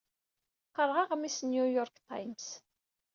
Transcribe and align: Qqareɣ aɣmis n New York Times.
Qqareɣ 0.67 0.97
aɣmis 1.03 1.37
n 1.41 1.45
New 1.53 1.67
York 1.77 1.95
Times. 2.07 2.47